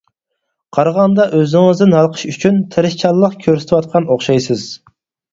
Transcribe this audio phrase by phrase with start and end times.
[0.75, 4.65] قارىغاندا ئۆزىڭىزدىن ھالقىش ئۈچۈن تىرىشچانلىق كۆرسىتىۋاتقان ئوخشايسىز.